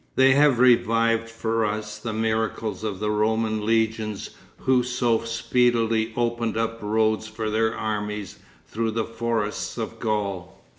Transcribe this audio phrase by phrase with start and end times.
[0.15, 6.57] They have revived for us the miracles of the Roman Legions who so speedily opened
[6.57, 10.59] up roads for their armies through the forests of Gaul.